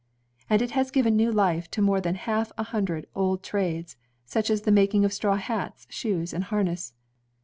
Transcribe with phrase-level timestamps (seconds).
[0.49, 4.49] And it has given new life to more than half a hundred old trades, such
[4.49, 6.95] as the making of straw hats, shoes, and harness.